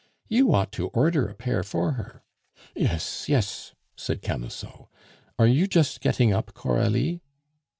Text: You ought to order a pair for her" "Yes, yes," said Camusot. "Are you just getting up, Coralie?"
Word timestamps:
You 0.27 0.51
ought 0.51 0.71
to 0.71 0.87
order 0.87 1.27
a 1.27 1.35
pair 1.35 1.61
for 1.61 1.91
her" 1.91 2.23
"Yes, 2.75 3.29
yes," 3.29 3.75
said 3.95 4.23
Camusot. 4.23 4.87
"Are 5.37 5.45
you 5.47 5.67
just 5.67 6.01
getting 6.01 6.33
up, 6.33 6.55
Coralie?" 6.55 7.21